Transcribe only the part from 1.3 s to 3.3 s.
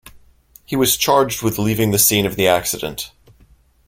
with leaving the scene of the accident.